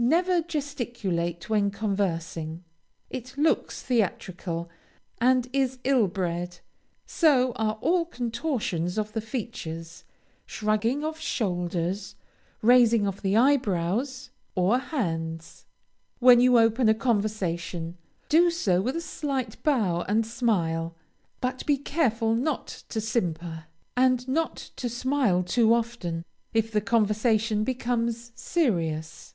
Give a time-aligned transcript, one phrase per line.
[0.00, 2.62] Never gesticulate when conversing;
[3.10, 4.70] it looks theatrical,
[5.20, 6.60] and is ill bred;
[7.04, 10.04] so are all contortions of the features,
[10.46, 12.14] shrugging of shoulders,
[12.62, 15.66] raising of the eyebrows, or hands.
[16.20, 17.98] When you open a conversation,
[18.28, 20.94] do so with a slight bow and smile,
[21.40, 23.64] but be careful not to simper,
[23.96, 26.24] and not to smile too often,
[26.54, 29.34] if the conversation becomes serious.